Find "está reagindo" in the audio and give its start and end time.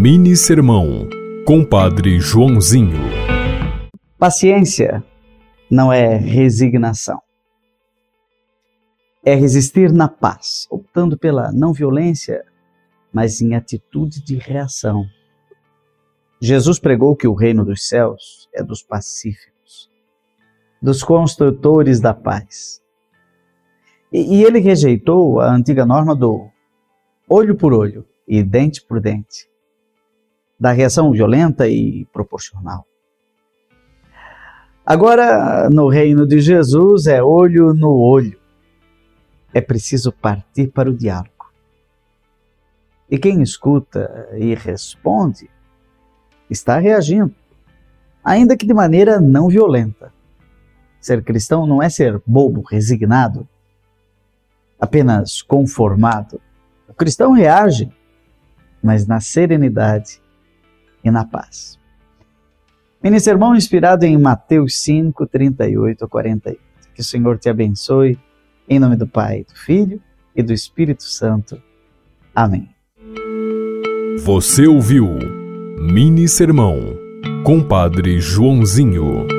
46.50-47.34